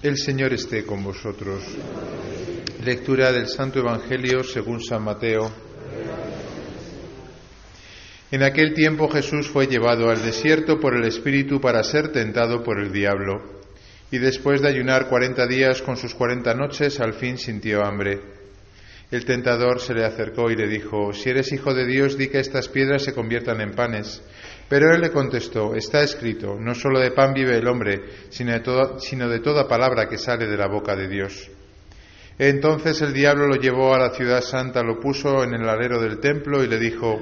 [0.00, 1.64] El Señor esté con vosotros.
[2.84, 5.50] Lectura del Santo Evangelio según San Mateo.
[8.30, 12.78] En aquel tiempo Jesús fue llevado al desierto por el Espíritu para ser tentado por
[12.78, 13.60] el diablo.
[14.12, 18.20] Y después de ayunar cuarenta días con sus cuarenta noches, al fin sintió hambre.
[19.10, 22.38] El tentador se le acercó y le dijo, Si eres hijo de Dios, di que
[22.38, 24.22] estas piedras se conviertan en panes.
[24.68, 28.60] Pero él le contestó, está escrito, no solo de pan vive el hombre, sino de,
[28.60, 31.50] toda, sino de toda palabra que sale de la boca de Dios.
[32.38, 36.20] Entonces el diablo lo llevó a la ciudad santa, lo puso en el alero del
[36.20, 37.18] templo y le dijo,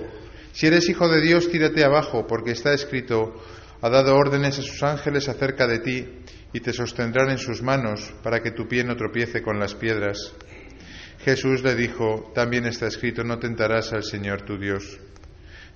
[0.52, 3.34] si eres hijo de Dios, tírate abajo, porque está escrito,
[3.80, 6.08] ha dado órdenes a sus ángeles acerca de ti,
[6.52, 10.34] y te sostendrán en sus manos, para que tu pie no tropiece con las piedras.
[11.24, 14.98] Jesús le dijo, también está escrito, no tentarás al Señor tu Dios.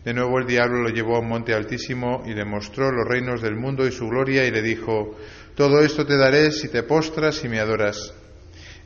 [0.05, 3.43] De nuevo el diablo lo llevó a un monte altísimo y le mostró los reinos
[3.43, 5.17] del mundo y su gloria y le dijo,
[5.55, 8.15] Todo esto te daré si te postras y me adoras.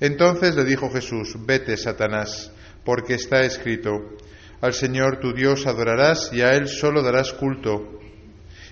[0.01, 2.51] Entonces le dijo Jesús, Vete, Satanás,
[2.85, 4.17] porque está escrito,
[4.61, 8.01] Al Señor tu Dios adorarás y a Él solo darás culto.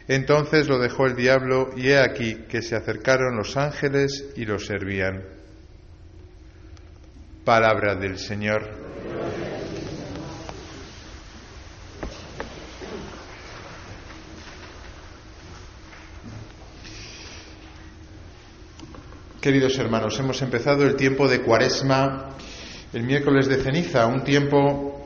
[0.09, 4.59] Entonces lo dejó el diablo y he aquí que se acercaron los ángeles y lo
[4.59, 5.23] servían.
[7.45, 8.63] Palabra del Señor.
[19.43, 22.29] Queridos hermanos, hemos empezado el tiempo de Cuaresma
[22.93, 25.05] el miércoles de ceniza, un tiempo,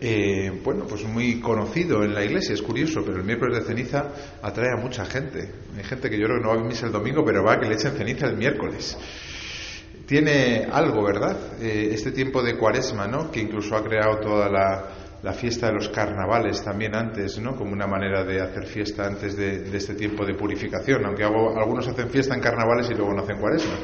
[0.00, 4.10] eh, bueno, pues muy conocido en la iglesia, es curioso, pero el miércoles de ceniza
[4.40, 5.50] atrae a mucha gente.
[5.76, 7.60] Hay gente que yo creo que no va a misa el domingo, pero va a
[7.60, 8.96] que le echen ceniza el miércoles.
[10.06, 11.36] Tiene algo, ¿verdad?
[11.60, 13.30] Eh, este tiempo de Cuaresma, ¿no?
[13.30, 17.56] Que incluso ha creado toda la, la fiesta de los carnavales también antes, ¿no?
[17.56, 22.10] Como una manera de hacer fiesta antes de, este tiempo de purificación, aunque algunos hacen
[22.10, 23.74] fiesta en carnavales y luego no hacen cuaresma.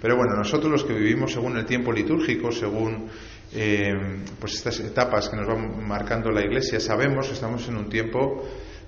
[0.00, 3.08] Pero bueno, nosotros los que vivimos según el tiempo litúrgico, según
[3.52, 3.92] eh,
[4.38, 8.42] pues estas etapas que nos va marcando la Iglesia, sabemos que estamos en un tiempo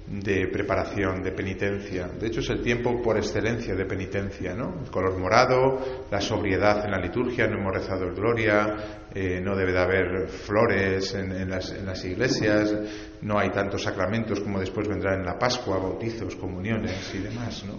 [0.06, 2.08] de preparación, de penitencia.
[2.08, 4.80] De hecho, es el tiempo por excelencia de penitencia, ¿no?
[4.82, 9.56] El color morado, la sobriedad en la liturgia, no hemos rezado el Gloria, eh, no
[9.56, 12.74] debe de haber flores en, las, iglesias,
[13.22, 17.78] no hay tantos sacramentos como después vendrá en la Pascua, bautizos, comuniones y demás, ¿no?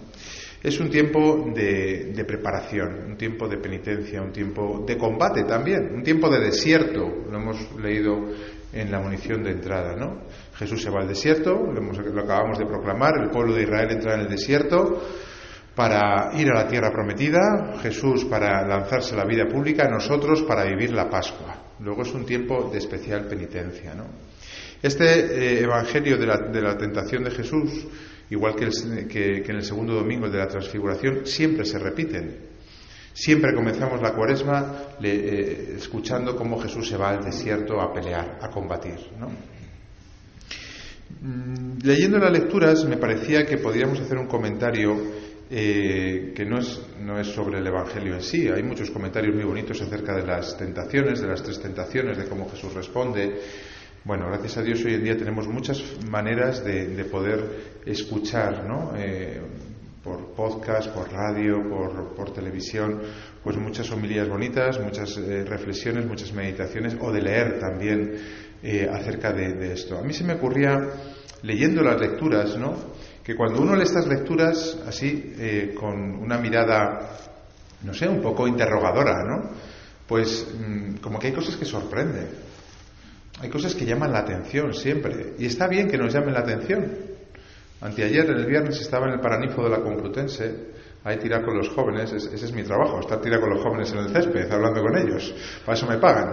[0.62, 5.94] Es un tiempo de, de, preparación, un tiempo de penitencia, un tiempo de combate también,
[5.94, 8.32] un tiempo de desierto, lo hemos leído
[8.72, 10.22] en la munición de entrada, ¿no?
[10.56, 14.20] Jesús se va al desierto, lo, acabamos de proclamar, el pueblo de Israel entra en
[14.20, 15.02] el desierto
[15.74, 20.64] para ir a la tierra prometida, Jesús para lanzarse a la vida pública, nosotros para
[20.64, 21.56] vivir la Pascua.
[21.80, 23.94] Luego es un tiempo de especial penitencia.
[23.94, 24.04] ¿no?
[24.80, 27.86] Este eh, Evangelio de la, tentación de Jesús,
[28.30, 28.68] igual que,
[29.50, 32.54] en el segundo domingo, el de la transfiguración, siempre se repiten.
[33.12, 38.48] Siempre comenzamos la cuaresma eh, escuchando cómo Jesús se va al desierto a pelear, a
[38.48, 38.98] combatir.
[39.18, 39.28] ¿no?
[41.20, 44.96] Mm, leyendo las lecturas me parecía que podríamos hacer un comentario
[45.50, 48.48] eh, que no es, no es sobre el Evangelio en sí.
[48.48, 52.48] Hay muchos comentarios muy bonitos acerca de las tentaciones, de las tres tentaciones, de cómo
[52.50, 53.40] Jesús responde.
[54.04, 58.92] Bueno, gracias a Dios hoy en día tenemos muchas maneras de, poder escuchar, ¿no?
[58.96, 59.40] Eh,
[60.02, 61.62] por podcast, por radio,
[62.14, 63.00] por, televisión,
[63.42, 68.12] pues muchas homilías bonitas, muchas eh, reflexiones, muchas meditaciones, o de leer también
[68.66, 69.98] eh, acerca de, esto.
[69.98, 70.88] A mí se me ocurría,
[71.42, 72.94] leyendo las lecturas, ¿no?
[73.22, 77.10] que cuando uno lee estas lecturas así, eh, con una mirada,
[77.82, 79.50] no sé, un poco interrogadora, ¿no?
[80.08, 82.28] pues mm, como que hay cosas que sorprenden.
[83.40, 85.34] Hay cosas que llaman la atención siempre.
[85.38, 86.90] Y está bien que nos llamen la atención.
[87.82, 90.72] Anteayer, el viernes, estaba en el Paraninfo de la Complutense,
[91.04, 93.98] ahí tirar con los jóvenes, ese es mi trabajo, estar tirar con los jóvenes en
[93.98, 95.34] el césped, hablando con ellos,
[95.66, 96.32] para eso me pagan.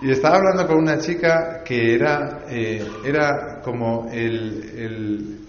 [0.00, 5.40] Y estaba hablando con una chica que era, eh, era como el,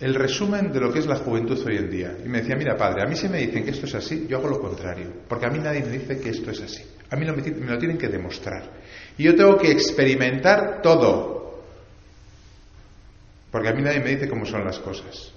[0.00, 2.16] el, resumen de lo que es la juventud hoy en día.
[2.24, 4.38] Y me decía, mira padre, a mí si me dicen que esto es así, yo
[4.38, 5.12] hago lo contrario.
[5.28, 6.82] Porque a mí nadie me dice que esto es así.
[7.10, 8.70] A mí me, me lo tienen que demostrar.
[9.18, 11.60] Y yo tengo que experimentar todo.
[13.50, 15.32] Porque a mí nadie me dice cómo son las cosas.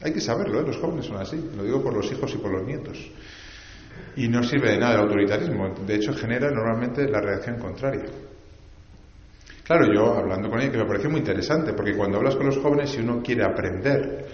[0.00, 0.64] Hay que saberlo, ¿eh?
[0.66, 1.36] los jóvenes son así.
[1.54, 2.96] Lo digo por los hijos y por los nietos.
[4.16, 5.74] Y no sirve de nada el autoritarismo.
[5.86, 8.04] De hecho, genera normalmente la reacción contraria.
[9.64, 12.58] Claro, yo hablando con ella, que me pareció muy interesante, porque cuando hablas con los
[12.58, 14.26] jóvenes, si uno quiere aprender,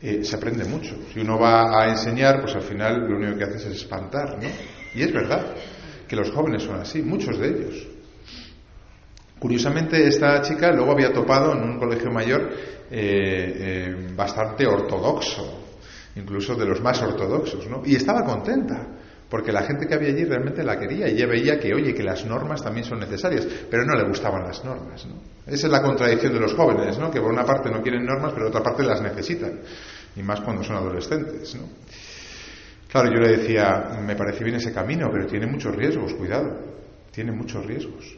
[0.00, 0.94] eh, se aprende mucho.
[1.12, 4.48] Si uno va a enseñar, pues al final lo único que haces es espantar, ¿no?
[4.94, 5.54] Y es verdad
[6.06, 7.88] que los jóvenes son así, muchos de ellos.
[9.38, 12.48] Curiosamente, esta chica luego había topado en un colegio mayor
[12.90, 15.64] eh, eh, bastante ortodoxo,
[16.14, 17.82] incluso de los más ortodoxos, ¿no?
[17.84, 18.86] Y estaba contenta,
[19.28, 22.02] porque la gente que había allí realmente la quería y ella veía que, oye, que
[22.02, 25.14] las normas también son necesarias, pero no le gustaban las normas, ¿no?
[25.46, 27.10] Esa es la contradicción de los jóvenes, ¿no?
[27.10, 29.60] Que por una parte no quieren normas, pero por otra parte las necesitan,
[30.14, 31.68] y más cuando son adolescentes, ¿no?
[32.88, 36.58] Claro, yo le decía, me parece bien ese camino, pero tiene muchos riesgos, cuidado,
[37.10, 38.16] tiene muchos riesgos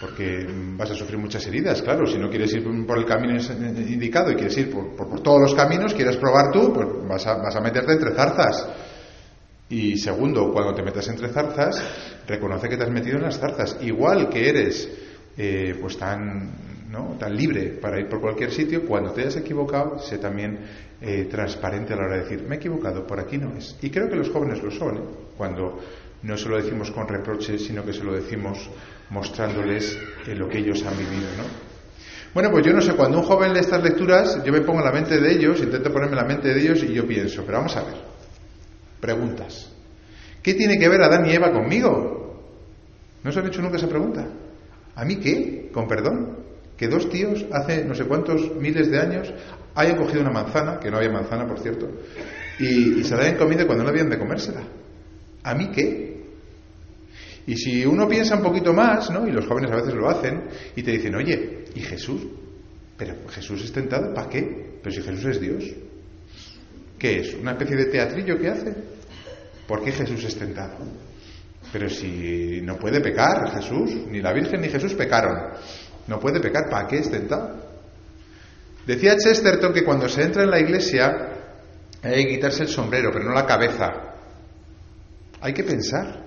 [0.00, 0.46] porque
[0.76, 4.34] vas a sufrir muchas heridas, claro, si no quieres ir por el camino indicado y
[4.34, 7.92] quieres ir por, todos los caminos, quieres probar tú, pues vas a, vas a meterte
[7.92, 8.68] entre zarzas.
[9.68, 11.82] Y segundo, cuando te metas entre zarzas,
[12.26, 13.78] reconoce que te has metido en las zarzas.
[13.80, 14.88] Igual que eres
[15.36, 16.50] eh, pues tan,
[16.90, 17.16] ¿no?
[17.18, 20.58] tan libre para ir por cualquier sitio, cuando te hayas equivocado, sé también
[21.00, 23.76] eh, transparente a la hora de decir, me he equivocado, por aquí no es.
[23.82, 25.00] Y creo que los jóvenes lo son, ¿eh?
[25.36, 25.80] cuando
[26.22, 28.70] no se lo decimos con reproches, sino que se lo decimos
[29.10, 31.74] mostrándoles lo que ellos han vivido, ¿no?
[32.32, 34.86] Bueno, pues yo no sé, cuando un joven lee estas lecturas, yo me pongo en
[34.86, 37.58] la mente de ellos, intento ponerme en la mente de ellos y yo pienso, pero
[37.58, 37.94] vamos a ver,
[39.00, 39.70] preguntas.
[40.42, 42.42] ¿Qué tiene que ver Adán y Eva conmigo?
[43.22, 44.28] ¿No se han hecho nunca esa pregunta?
[44.94, 45.70] ¿A mí qué?
[45.72, 46.44] Con perdón.
[46.76, 49.32] Que dos tíos hace no sé cuántos miles de años
[49.74, 51.88] hayan cogido una manzana, que no había manzana, por cierto,
[52.58, 54.62] y, se la hayan comido cuando no habían de comérsela.
[55.42, 56.14] ¿A mí qué?
[57.46, 59.26] Y si uno piensa un poquito más, ¿no?
[59.26, 60.44] Y los jóvenes a veces lo hacen,
[60.74, 62.22] y te dicen, oye, ¿y Jesús?
[62.96, 64.78] Pero Jesús es tentado, ¿para qué?
[64.82, 65.64] Pero si Jesús es Dios.
[66.98, 67.34] ¿Qué es?
[67.34, 68.74] ¿Una especie de teatrillo que hace?
[69.66, 70.76] ¿Por qué Jesús es tentado?
[71.72, 75.54] Pero si no puede pecar Jesús, ni la Virgen ni Jesús pecaron.
[76.06, 77.64] No puede pecar, ¿para qué es tentado?
[78.86, 81.30] Decía Chesterton que cuando se entra en la iglesia
[82.02, 84.14] hay que quitarse el sombrero, pero no la cabeza.
[85.40, 86.22] Hay que pensar.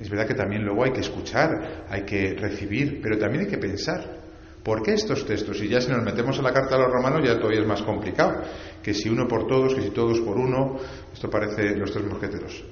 [0.00, 3.58] Es verdad que también luego hay que escuchar, hay que recibir, pero también hay que
[3.58, 4.21] pensar.
[4.62, 5.60] ¿Por qué estos textos?
[5.60, 7.82] Y ya si nos metemos en la carta a los romanos ya todavía es más
[7.82, 8.42] complicado.
[8.82, 10.78] Que si uno por todos, que si todos por uno,
[11.12, 12.64] esto parece los tres mosqueteros.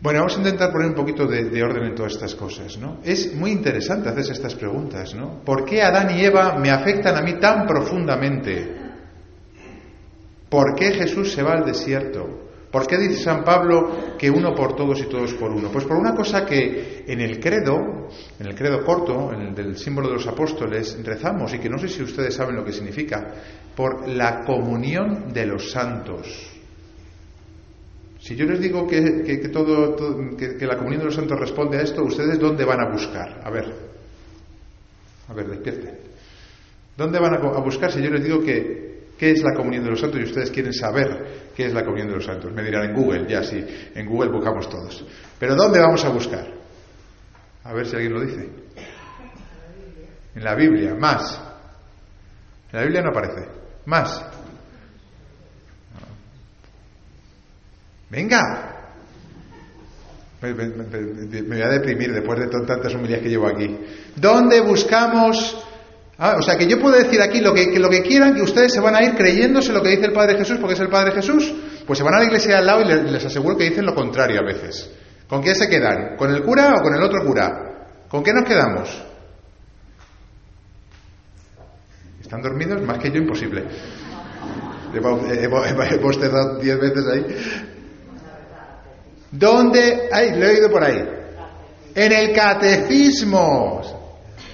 [0.00, 2.98] Bueno, vamos a intentar poner un poquito de, de, orden en todas estas cosas, ¿no?
[3.04, 5.44] Es muy interesante hacerse estas preguntas, ¿no?
[5.44, 8.82] ¿Por qué Adán y Eva me afectan a mí tan profundamente?
[10.48, 12.41] ¿Por qué Jesús se va al desierto?
[12.72, 15.68] ¿Por qué dice San Pablo que uno por todos y todos por uno?
[15.70, 18.08] Pues por una cosa que en el credo,
[18.40, 21.76] en el credo corto, en el del símbolo de los apóstoles, rezamos y que no
[21.76, 23.34] sé si ustedes saben lo que significa,
[23.76, 26.48] por la comunión de los santos.
[28.18, 29.94] Si yo les digo que, todo,
[30.34, 33.42] que, la comunión de los santos responde a esto, ¿ustedes dónde van a buscar?
[33.44, 33.66] A ver,
[35.28, 35.98] a ver, despierten.
[36.96, 38.92] ¿Dónde van a buscar si yo les digo que
[39.22, 40.18] ¿Qué es la comunión de los santos?
[40.18, 42.52] Y ustedes quieren saber qué es la comunión de los santos.
[42.52, 43.64] Me dirán en Google, ya sí,
[43.94, 45.04] en Google buscamos todos.
[45.38, 46.46] Pero ¿dónde vamos a buscar?
[47.64, 48.48] A ver si alguien lo dice.
[50.34, 51.40] En la Biblia, más.
[52.72, 53.48] En la Biblia no aparece.
[53.86, 54.24] Más.
[58.10, 58.68] Venga.
[60.42, 63.78] Me, voy a deprimir después de tantas humillas que llevo aquí.
[64.16, 65.56] ¿Dónde buscamos
[66.18, 68.72] Ah, o sea, que yo puedo decir aquí lo que, lo que quieran, que ustedes
[68.72, 71.12] se van a ir creyéndose lo que dice el Padre Jesús porque es el Padre
[71.12, 71.52] Jesús.
[71.86, 74.40] Pues se van a la iglesia al lado y les, aseguro que dicen lo contrario
[74.40, 74.90] a veces.
[75.28, 76.16] ¿Con quién se quedan?
[76.16, 77.88] ¿Con el cura o con el otro cura?
[78.08, 79.02] ¿Con qué nos quedamos?
[82.20, 82.82] ¿Están dormidos?
[82.82, 83.64] Más que yo, imposible.
[84.94, 87.26] Hemos cerrado diez veces ahí.
[89.30, 90.08] ¿Dónde?
[90.12, 91.02] Ay, lo he oído por ahí.
[91.94, 94.01] En el catecismo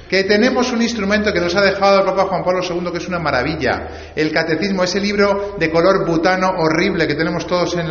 [0.08, 3.08] que tenemos un instrumento que nos ha dejado el Papa Juan Pablo II, que es
[3.08, 4.12] una maravilla.
[4.16, 7.88] El Catecismo, ese libro de color butano horrible que tenemos todos en,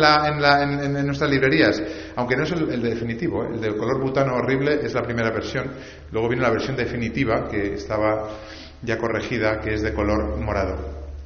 [1.06, 1.80] nuestras librerías,
[2.16, 3.50] aunque no es el, definitivo, ¿eh?
[3.54, 5.70] el de color butano horrible es la primera versión.
[6.10, 8.28] Luego viene la versión definitiva, que estaba
[8.82, 10.76] ya corregida, que es de color morado.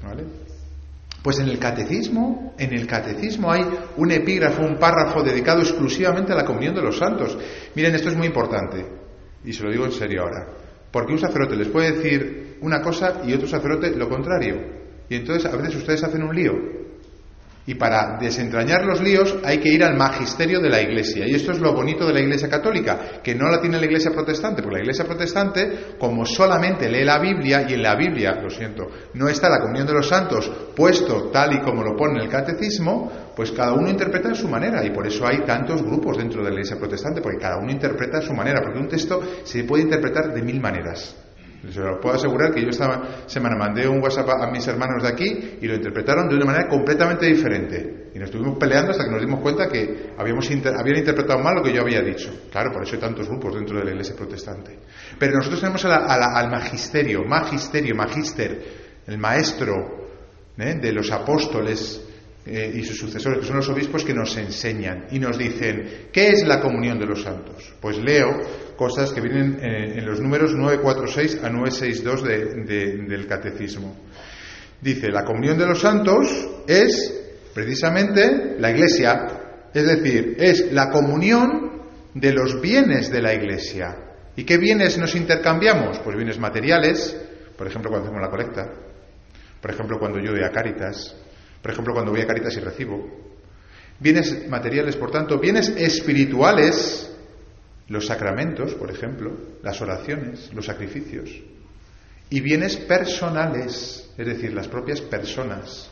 [0.02, 0.24] ¿vale?
[1.22, 3.64] Pues en el catecismo, en el catecismo hay
[3.96, 7.38] un epígrafo, un párrafo dedicado exclusivamente a la comunión de los santos.
[7.74, 8.84] Miren, esto es muy importante,
[9.44, 10.61] y se lo digo en serio ahora.
[10.92, 14.60] Porque un sacerdote les puede decir una cosa y otro sacerdote lo contrario.
[15.08, 16.81] Y entonces a veces ustedes hacen un lío.
[17.64, 21.26] Y para desentrañar los líos hay que ir al magisterio de la Iglesia.
[21.28, 24.10] Y esto es lo bonito de la Iglesia católica, que no la tiene la Iglesia
[24.10, 28.50] protestante, porque la Iglesia protestante, como solamente lee la Biblia, y en la Biblia, lo
[28.50, 32.28] siento, no está la comunión de los santos puesto tal y como lo pone el
[32.28, 34.84] catecismo, pues cada uno interpreta a su manera.
[34.84, 38.18] Y por eso hay tantos grupos dentro de la Iglesia protestante, porque cada uno interpreta
[38.18, 41.14] a su manera, porque un texto se puede interpretar de mil maneras.
[41.62, 45.08] Les lo puedo asegurar que yo esta semana mandé un WhatsApp a mis hermanos de
[45.08, 48.10] aquí y lo interpretaron de una manera completamente diferente.
[48.14, 51.62] Y nos estuvimos peleando hasta que nos dimos cuenta que habíamos habían interpretado mal lo
[51.62, 52.48] que yo había dicho.
[52.50, 54.76] Claro, por eso hay tantos grupos dentro de la iglesia protestante.
[55.18, 58.62] Pero nosotros tenemos al magisterio, magisterio, magister,
[59.06, 60.08] el maestro
[60.58, 60.74] ¿eh?
[60.74, 62.02] de los apóstoles,
[62.44, 66.30] eh, y sus sucesores, que son los obispos, que nos enseñan y nos dicen, ¿qué
[66.30, 67.72] es la comunión de los santos?
[67.80, 68.40] Pues leo
[68.76, 72.24] cosas que vienen eh, en los números 946 a 962
[73.08, 73.96] del catecismo.
[74.80, 76.26] Dice, la comunión de los santos
[76.66, 77.22] es
[77.54, 81.82] precisamente la iglesia, es decir, es la comunión
[82.14, 83.96] de los bienes de la iglesia.
[84.34, 86.00] ¿Y qué bienes nos intercambiamos?
[86.00, 87.16] Pues bienes materiales,
[87.56, 88.72] por ejemplo, cuando hacemos la colecta,
[89.60, 91.14] por ejemplo, cuando yo doy a Cáritas,
[91.62, 93.08] por ejemplo, cuando voy a Caritas y recibo.
[94.00, 97.08] Bienes materiales, por tanto, bienes espirituales,
[97.88, 101.30] los sacramentos, por ejemplo, las oraciones, los sacrificios.
[102.28, 105.88] Y bienes personales, es decir, las propias personas.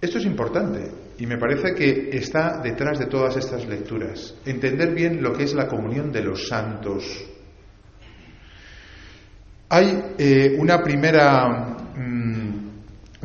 [0.00, 4.34] Esto es importante y me parece que está detrás de todas estas lecturas.
[4.44, 7.04] Entender bien lo que es la comunión de los santos.
[9.68, 11.85] Hay eh, una primera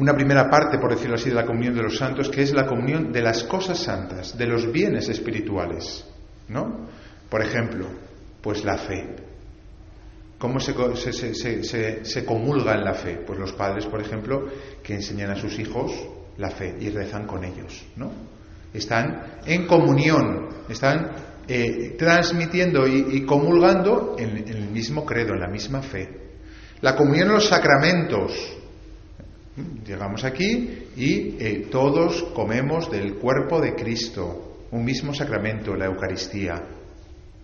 [0.02, 2.66] una primera parte, por decirlo así, de la comunión de los santos, que es la
[2.66, 6.04] comunión de las cosas santas, de los bienes espirituales.
[6.48, 6.88] ¿No?
[7.30, 7.86] Por ejemplo,
[8.42, 9.16] pues la fe.
[10.40, 10.74] ¿Cómo se,
[12.04, 13.24] se, comulga en la fe?
[13.26, 14.48] Pues los padres, por ejemplo,
[14.82, 15.92] que enseñan a sus hijos
[16.38, 18.12] la fe y rezan con ellos, ¿no?
[18.74, 21.12] Están en comunión, están
[21.48, 26.10] eh, transmitiendo y, comulgando en, en, el mismo credo, en la misma fe.
[26.82, 28.61] La comunión en los sacramentos,
[29.86, 36.64] Llegamos aquí y eh, todos comemos del cuerpo de Cristo, un mismo sacramento, la Eucaristía.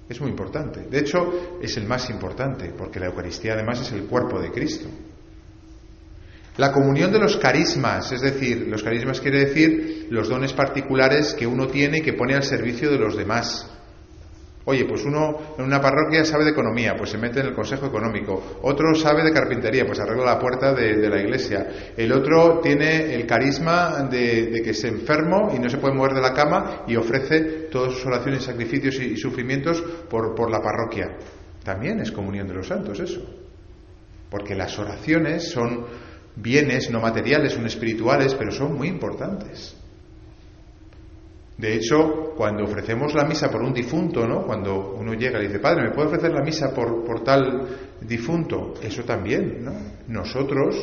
[0.08, 0.84] Es muy importante.
[0.90, 4.88] De hecho, es el más importante, porque la Eucaristía además es el cuerpo de Cristo.
[6.56, 11.46] La comunión de los carismas, es decir, los carismas quiere decir los dones particulares que
[11.46, 13.70] uno tiene y que pone al servicio de los demás.
[14.70, 17.86] Oye, pues uno en una parroquia sabe de economía, pues se mete en el consejo
[17.86, 18.60] económico.
[18.64, 21.94] Otro sabe de carpintería, pues arregla la puerta de, la iglesia.
[21.96, 26.22] El otro tiene el carisma de, que es enfermo y no se puede mover de
[26.22, 31.16] la cama y ofrece todas sus oraciones, sacrificios y, sufrimientos por, por la parroquia.
[31.64, 33.26] También es comunión de los santos eso.
[34.30, 35.86] Porque las oraciones son
[36.36, 39.77] bienes no materiales, son espirituales, pero son muy importantes.
[41.58, 44.46] De hecho, cuando ofrecemos la misa por un difunto, ¿no?
[44.46, 47.68] Cuando uno llega y dice, Padre, ¿me puede ofrecer la misa por, por tal
[48.02, 48.76] difunto?
[48.82, 49.74] Eso también, ¿no?
[50.08, 50.76] Nosotros,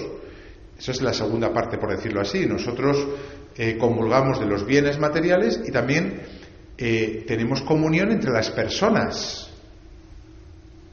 [0.77, 3.07] esa es la segunda parte, por decirlo así, nosotros
[3.57, 3.79] eh,
[4.41, 6.23] de los bienes materiales y también
[6.77, 9.54] eh, tenemos comunión entre las personas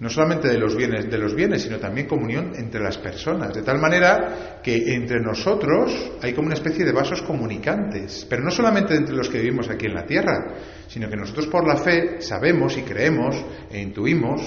[0.01, 3.62] no solamente de los bienes de los bienes, sino también comunión entre las personas, de
[3.62, 8.96] tal manera que entre nosotros hay como una especie de vasos comunicantes, pero no solamente
[8.96, 10.55] entre los que vivimos aquí en la tierra,
[10.88, 14.41] sino que nosotros por la fe sabemos y creemos e intuimos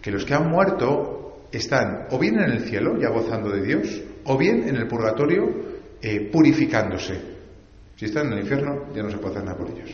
[0.00, 4.02] que los que han muerto están o bien en el cielo ya gozando de Dios,
[4.24, 5.46] o bien en el purgatorio
[6.00, 7.20] eh, purificándose.
[7.96, 9.90] Si están en el infierno ya no se puede hacer nada por ellos.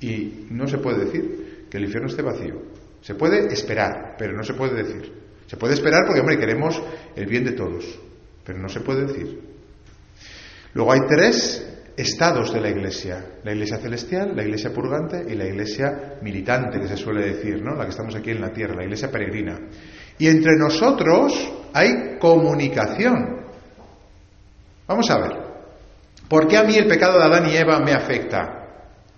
[0.00, 2.65] Y no se puede decir que el infierno esté vacío.
[3.06, 5.12] Se puede esperar, pero no se puede decir.
[5.46, 6.82] Se puede esperar porque, hombre, queremos
[7.14, 7.84] el bien de todos,
[8.44, 9.42] pero no se puede decir.
[10.74, 15.44] Luego hay tres estados de la iglesia, la iglesia celestial, la iglesia purgante y la
[15.44, 17.76] iglesia militante, que se suele decir, ¿no?
[17.76, 19.56] La que estamos aquí en la tierra, la iglesia peregrina.
[20.18, 21.32] Y entre nosotros
[21.74, 23.46] hay comunicación.
[24.88, 25.32] Vamos a ver,
[26.28, 28.66] ¿por qué a mí el pecado de Adán y Eva me afecta?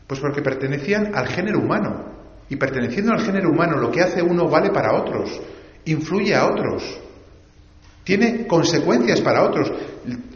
[0.06, 2.17] Pues porque pertenecían al género humano.
[2.48, 5.40] Y perteneciendo al género humano, lo que hace uno vale para otros,
[5.84, 6.98] influye a otros,
[8.08, 9.70] tiene consecuencias para otros.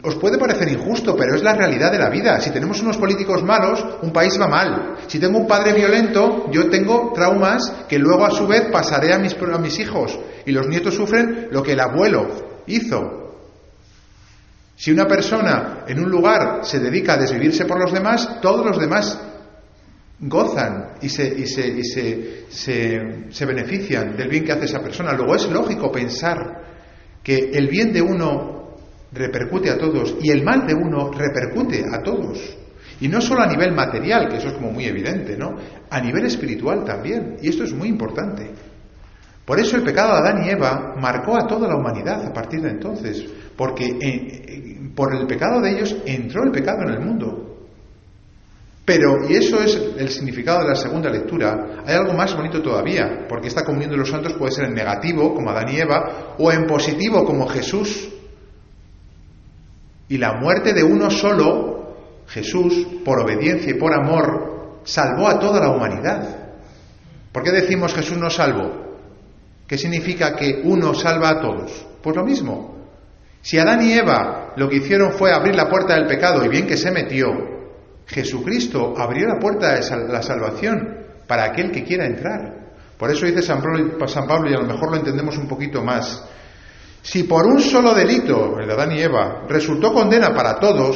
[0.03, 2.39] Os puede parecer injusto, pero es la realidad de la vida.
[2.39, 4.97] Si tenemos unos políticos malos, un país va mal.
[5.07, 9.17] Si tengo un padre violento, yo tengo traumas que luego a su vez pasaré a
[9.17, 10.19] mis, a mis hijos.
[10.45, 12.27] Y los nietos sufren lo que el abuelo
[12.67, 13.23] hizo.
[14.75, 18.79] Si una persona en un lugar se dedica a desvivirse por los demás, todos los
[18.79, 19.17] demás
[20.19, 25.13] gozan y, se, y, se, y se, se, benefician del bien que hace esa persona.
[25.13, 26.61] Luego es lógico pensar
[27.23, 28.77] que el bien de uno
[29.11, 32.57] repercute a todos y el mal de uno repercute a todos.
[32.99, 35.55] Y no solo a nivel material, que eso es como muy evidente, ¿no?
[35.89, 37.37] A nivel espiritual también.
[37.41, 38.51] Y esto es muy importante.
[39.45, 42.61] Por eso el pecado de Adán y Eva marcó a toda la humanidad a partir
[42.61, 43.25] de entonces,
[43.57, 47.52] porque eh, eh, por el pecado de ellos entró el pecado en el mundo.
[48.85, 53.25] Pero, y eso es el significado de la segunda lectura, hay algo más bonito todavía,
[53.29, 56.51] porque esta comunión de los santos puede ser en negativo, como Adán y Eva, o
[56.51, 58.09] en positivo, como Jesús.
[60.09, 61.95] Y la muerte de uno solo,
[62.27, 66.39] Jesús, por obediencia y por amor, salvó a toda la humanidad.
[67.31, 68.83] ¿Por qué decimos Jesús no salvó?
[69.65, 71.85] ¿Qué significa que uno salva a todos?
[72.01, 72.75] Pues lo mismo.
[73.41, 76.67] Si Adán y Eva lo que hicieron fue abrir la puerta del pecado y bien
[76.67, 77.52] que se metió,
[78.13, 82.63] Jesucristo abrió la puerta de la salvación para aquel que quiera entrar.
[82.97, 86.23] Por eso dice San Pablo, y a lo mejor lo entendemos un poquito más.
[87.01, 90.95] Si por un solo delito, el de Adán y Eva, resultó condena para todos,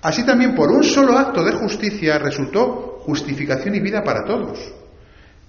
[0.00, 4.72] así también por un solo acto de justicia resultó justificación y vida para todos.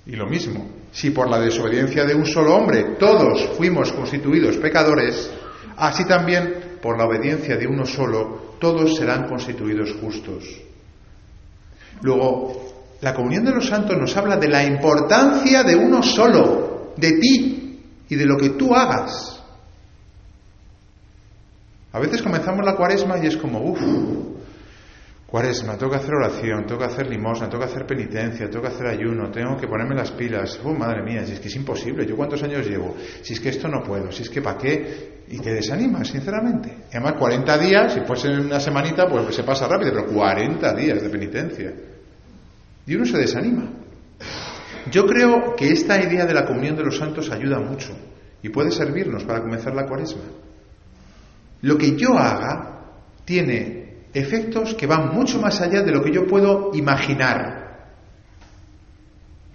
[0.06, 5.32] Y lo mismo, si por la desobediencia de un solo hombre todos fuimos constituidos pecadores,
[5.78, 10.44] así también por la obediencia de uno solo todos serán constituidos justos.
[12.02, 17.14] Luego, la comunión de los santos nos habla de la importancia de uno solo, de
[17.14, 19.42] ti y de lo que tú hagas.
[21.94, 23.82] A veces comenzamos la cuaresma y es como, uff,
[25.34, 28.68] Cuaresma, tengo que hacer oración, tengo que hacer limosna, tengo que hacer penitencia, tengo que
[28.68, 30.60] hacer ayuno, tengo que ponerme las pilas.
[30.64, 31.26] ¡Oh, madre mía!
[31.26, 32.96] Si es que es imposible, ¿yo cuántos años llevo?
[33.24, 35.13] Si es que esto no puedo, si es que ¿para qué?
[35.34, 36.70] Y te desanimas, sinceramente.
[36.70, 41.02] Y además, 40 días, si fuese una semanita, pues se pasa rápido, pero 40 días
[41.02, 41.74] de penitencia.
[42.86, 43.68] Y uno se desanima.
[44.92, 47.98] Yo creo que esta idea de la comunión de los santos ayuda mucho
[48.44, 50.22] y puede servirnos para comenzar la cuaresma.
[51.62, 52.82] Lo que yo haga
[53.26, 57.88] tiene efectos que van mucho más allá de lo que yo puedo imaginar.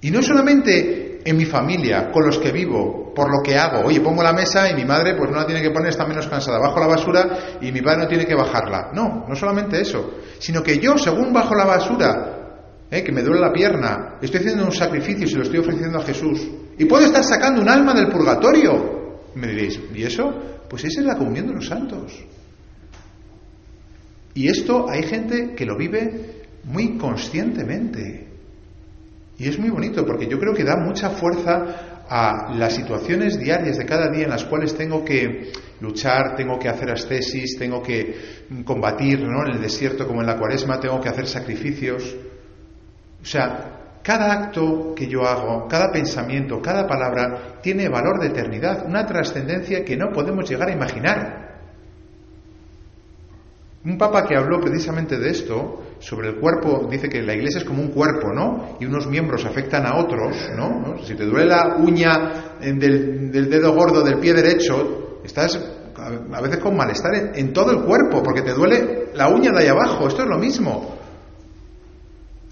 [0.01, 0.98] Y no solamente
[1.29, 3.87] en mi familia, con los que vivo, por lo que hago.
[3.87, 6.27] Oye, pongo la mesa y mi madre pues no la tiene que poner, está menos
[6.27, 6.59] cansada.
[6.59, 8.91] Bajo la basura y mi padre no tiene que bajarla.
[8.95, 12.39] No, no solamente eso, sino que yo, según bajo la basura,
[12.91, 15.99] eh, que me duele la pierna, estoy haciendo un sacrificio y se lo estoy ofreciendo
[15.99, 16.49] a Jesús.
[16.79, 19.21] Y puedo estar sacando un alma del purgatorio.
[19.35, 20.33] Me diréis, ¿y eso?
[20.69, 22.25] Pues esa es la comunión de los santos.
[24.35, 28.29] Y esto hay gente que lo vive muy conscientemente.
[29.39, 33.79] Y es muy bonito porque yo creo que da mucha fuerza a las situaciones diarias
[33.79, 38.17] de cada día en las cuales tengo que luchar, tengo que hacer ascesis, tengo que
[38.65, 39.47] combatir ¿no?
[39.47, 42.17] en el desierto como en la cuaresma, tengo que hacer sacrificios.
[43.23, 48.87] O sea, cada acto que yo hago, cada pensamiento, cada palabra tiene valor de eternidad,
[48.87, 51.48] una trascendencia que no podemos llegar a imaginar.
[53.85, 57.65] Un papa que habló precisamente de esto, sobre el cuerpo, dice que la iglesia es
[57.65, 58.77] como un cuerpo, ¿no?
[58.81, 60.97] Y unos miembros afectan a otros, ¿no?
[61.05, 65.59] Si te duele la uña del, dedo gordo del pie derecho, estás
[65.97, 69.69] a veces con malestar en, todo el cuerpo, porque te duele la uña de ahí
[69.69, 70.09] abajo.
[70.09, 70.97] Esto es lo mismo.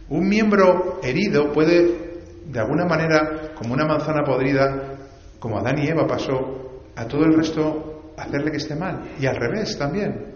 [0.08, 4.96] Un miembro herido puede, de alguna manera, como una manzana podrida,
[5.40, 9.10] como Adán y Eva pasó, a todo el resto hacerle que esté mal.
[9.18, 10.35] Y al revés también.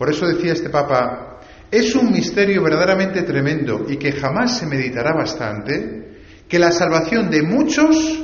[0.00, 5.12] Por eso decía este Papa, es un misterio verdaderamente tremendo y que jamás se meditará
[5.12, 8.18] bastante que la salvación de muchos,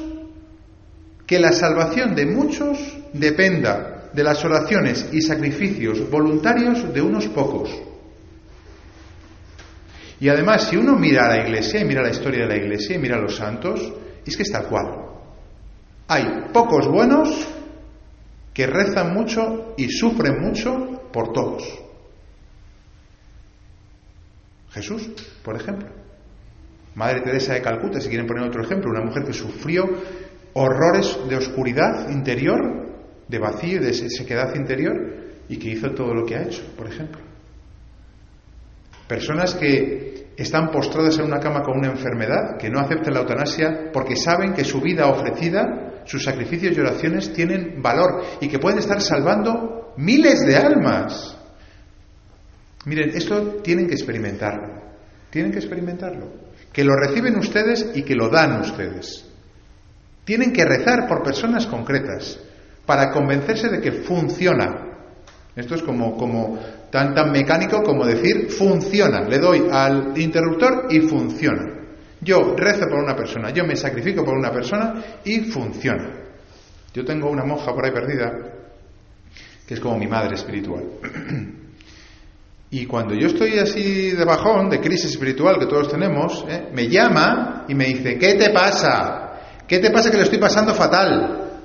[1.27, 2.79] que la salvación de muchos
[3.13, 7.69] dependa de las oraciones y sacrificios voluntarios de unos pocos.
[10.19, 12.97] Y además, si uno mira a la iglesia y mira la historia de la iglesia
[12.97, 13.93] y mira a los santos,
[14.25, 14.95] es que es tal cual.
[16.09, 17.47] Hay pocos buenos
[18.55, 21.87] que rezan mucho y sufren mucho por todos.
[24.71, 25.11] Jesús,
[25.43, 25.89] por ejemplo.
[26.95, 29.85] Madre Teresa de Calcuta, si quieren poner otro ejemplo, una mujer que sufrió
[30.55, 32.59] horrores de oscuridad interior,
[33.29, 34.95] de vacío de sequedad interior,
[35.49, 37.21] y que hizo todo lo que ha hecho, por ejemplo.
[39.07, 43.91] Personas que están postradas en una cama con una enfermedad, que no aceptan la eutanasia
[43.93, 48.79] porque saben que su vida ofrecida, sus sacrificios y oraciones tienen valor y que pueden
[48.79, 51.37] estar salvando miles de almas.
[52.85, 54.83] Miren, esto tienen que experimentarlo,
[55.31, 56.29] tienen que experimentarlo,
[56.73, 59.25] que lo reciben ustedes y que lo dan ustedes.
[60.25, 62.39] Tienen que rezar por personas concretas
[62.85, 64.85] para convencerse de que funciona.
[65.55, 66.59] Esto es como, como
[66.91, 69.23] tan, tan mecánico como decir funciona.
[69.23, 71.73] Le doy al interruptor y funciona.
[72.21, 76.11] Yo rezo por una persona, yo me sacrifico por una persona y funciona.
[76.93, 78.56] Yo tengo una monja por ahí perdida
[79.67, 80.85] que es como mi madre espiritual.
[82.69, 86.69] Y cuando yo estoy así de bajón, de crisis espiritual que todos tenemos, ¿eh?
[86.73, 89.63] me llama y me dice, ¿qué te pasa?
[89.67, 91.61] ¿Qué te pasa que le estoy pasando fatal?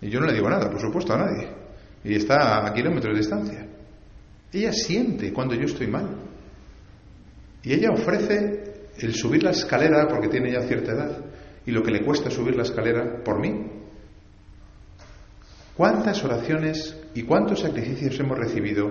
[0.00, 1.48] Y yo no le digo nada, por supuesto, a nadie.
[2.04, 3.66] Y está a kilómetros de distancia.
[4.52, 6.16] Ella siente cuando yo estoy mal.
[7.62, 11.18] Y ella ofrece el subir la escalera, porque tiene ya cierta edad,
[11.64, 13.71] y lo que le cuesta subir la escalera por mí.
[15.76, 18.90] ¿Cuántas oraciones y cuántos sacrificios hemos recibido?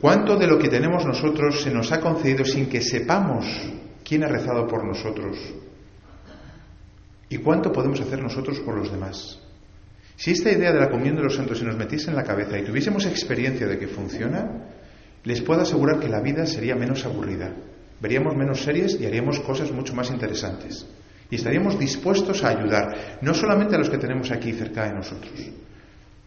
[0.00, 3.46] ¿Cuánto de lo que tenemos nosotros se nos ha concedido sin que sepamos
[4.04, 5.36] quién ha rezado por nosotros?
[7.28, 9.40] ¿Y cuánto podemos hacer nosotros por los demás?
[10.16, 12.58] Si esta idea de la comunión de los santos se nos metiese en la cabeza
[12.58, 14.68] y tuviésemos experiencia de que funciona,
[15.24, 17.52] les puedo asegurar que la vida sería menos aburrida,
[18.00, 20.86] veríamos menos series y haríamos cosas mucho más interesantes.
[21.30, 25.32] Y estaríamos dispuestos a ayudar, no solamente a los que tenemos aquí cerca de nosotros,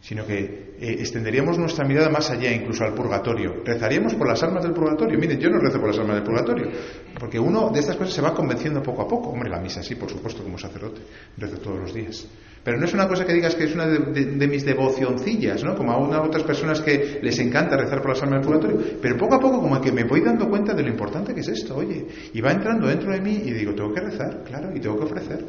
[0.01, 3.63] sino que eh, extenderíamos nuestra mirada más allá, incluso al purgatorio.
[3.65, 5.19] Rezaríamos por las almas del purgatorio.
[5.19, 6.71] Miren, yo no rezo por las almas del purgatorio,
[7.19, 9.29] porque uno de estas cosas se va convenciendo poco a poco.
[9.29, 11.01] Hombre, la misa sí, por supuesto, como sacerdote,
[11.38, 12.27] rezo todos los días.
[12.69, 15.75] Pero no es una cosa que digas que es una de, mis devocioncillas, ¿no?
[15.75, 18.99] Como a otras personas que les encanta rezar por las almas del purgatorio.
[19.01, 21.47] Pero poco a poco, como que me voy dando cuenta de lo importante que es
[21.47, 22.05] esto, oye.
[22.32, 25.05] Y va entrando dentro de mí y digo, tengo que rezar, claro, y tengo que
[25.05, 25.43] ofrecer.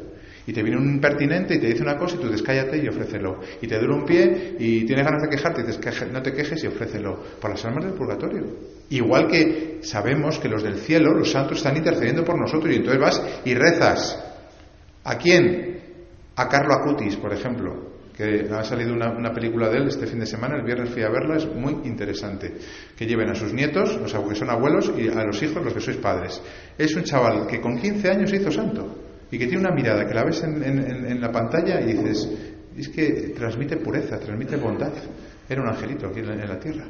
[0.47, 2.87] Y te viene un impertinente y te dice una cosa y tú dices cállate y
[2.87, 3.39] ofrécelo.
[3.61, 6.63] Y te dura un pie y tienes ganas de quejarte y dices no te quejes
[6.63, 7.19] y ofrécelo.
[7.39, 8.47] Por las almas del purgatorio.
[8.89, 12.99] Igual que sabemos que los del cielo, los santos, están intercediendo por nosotros y entonces
[12.99, 14.19] vas y rezas.
[15.03, 15.80] ¿A quién?
[16.35, 20.25] A Carlo Acutis, por ejemplo, que ha salido una, película de él este fin de
[20.25, 22.53] semana, el viernes fui a verla, es muy interesante.
[22.95, 25.81] Que lleven a sus nietos, los que son abuelos, y a los hijos, los que
[25.81, 26.41] sois padres.
[26.77, 30.05] Es un chaval que con 15 años se hizo santo y que tiene una mirada
[30.05, 32.29] que la ves en, la pantalla y dices,
[32.77, 34.91] es que transmite pureza, transmite bondad.
[35.47, 36.85] Era un angelito aquí en la, tierra.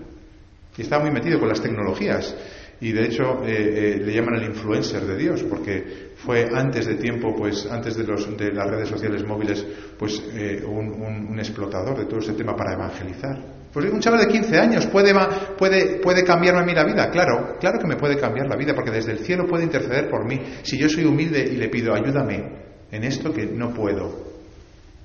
[0.75, 2.35] Y estaba muy metido con las tecnologías.
[2.81, 6.95] Y de hecho eh, eh, le llaman el influencer de Dios, porque fue antes de
[6.95, 9.63] tiempo, pues antes de, los, de las redes sociales móviles,
[9.99, 13.37] pues eh, un, explotador de todo este tema para evangelizar.
[13.71, 15.13] Pues un chaval de 15 años puede,
[15.57, 18.73] puede, puede cambiarme a mí la vida, claro, claro que me puede cambiar la vida,
[18.73, 20.41] porque desde el cielo puede interceder por mí.
[20.63, 22.43] Si yo soy humilde y le pido, ayúdame
[22.91, 24.11] en esto que no puedo,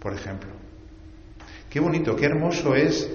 [0.01, 0.49] por ejemplo.
[1.69, 3.09] Qué bonito, qué hermoso es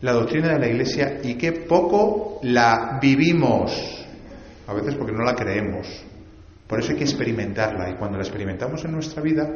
[0.00, 4.06] la doctrina de la Iglesia y qué poco la vivimos.
[4.66, 5.86] A veces porque no la creemos.
[6.66, 9.48] Por eso hay que experimentarla y cuando la experimentamos en nuestra vida,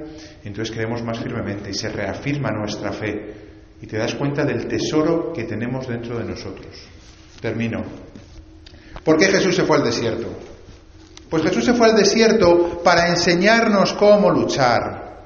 [0.42, 3.34] entonces creemos más firmemente y se reafirma nuestra fe
[3.82, 6.88] y te das cuenta del tesoro que tenemos dentro de nosotros.
[7.40, 7.82] Termino.
[9.04, 10.28] ¿Por qué Jesús se fue al desierto?
[11.28, 15.22] Pues Jesús se fue al desierto para enseñarnos cómo luchar,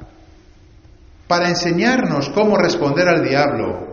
[1.29, 3.86] para enseñarnos cómo responder al diablo,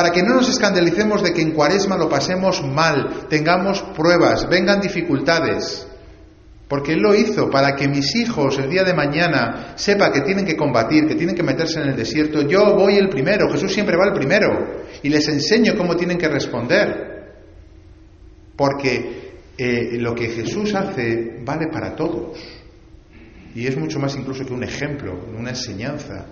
[0.00, 4.80] para que no nos escandalicemos de que en cuaresma lo pasemos mal, tengamos pruebas, vengan
[4.80, 5.86] dificultades.
[6.68, 10.46] Porque Él lo hizo para que mis hijos el día de mañana sepa que tienen
[10.46, 12.40] que combatir, que tienen que meterse en el desierto.
[12.48, 14.86] Yo voy el primero, Jesús siempre va el primero.
[15.02, 17.34] Y les enseño cómo tienen que responder.
[18.56, 22.40] Porque eh, lo que Jesús hace vale para todos.
[23.54, 26.24] Y es mucho más incluso que un ejemplo, una enseñanza,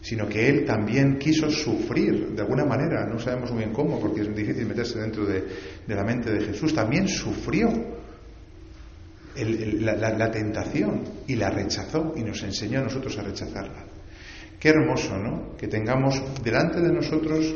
[0.00, 3.06] sino que Él también quiso sufrir de alguna manera.
[3.06, 5.44] No sabemos muy bien cómo, porque es difícil meterse dentro de
[5.88, 6.74] la mente de Jesús.
[6.74, 7.98] También sufrió
[9.44, 13.84] la, tentación y la rechazó y nos enseñó a nosotros a rechazarla.
[14.58, 15.56] Qué hermoso, ¿no?
[15.56, 17.54] Que tengamos delante de nosotros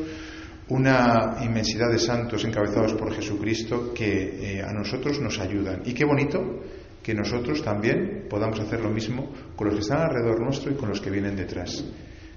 [0.68, 5.82] una inmensidad de santos encabezados por Jesucristo que eh, a nosotros nos ayudan.
[5.84, 6.40] Y qué bonito
[7.02, 10.88] que nosotros también podamos hacer lo mismo con los que están alrededor nuestro y con
[10.88, 11.84] los que vienen detrás.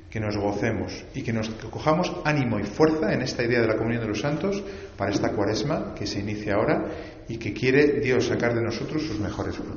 [0.10, 3.76] Que nos gocemos y que nos cojamos ánimo y fuerza en esta idea de la
[3.76, 4.63] comunión de los santos
[4.98, 6.86] para esta cuaresma que se inicia ahora
[7.28, 9.74] y que quiere Dios sacar de nosotros sus mejores frutos.